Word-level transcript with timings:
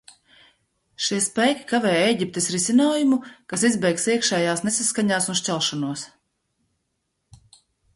Šie 1.07 1.19
spēki 1.25 1.67
kavē 1.73 1.91
Ēģiptes 2.07 2.49
risinājumu, 2.55 3.21
kas 3.53 3.69
izbeigs 3.71 4.09
iekšējās 4.17 4.67
nesaskaņās 4.71 5.33
un 5.35 5.43
šķelšanos. 5.45 6.13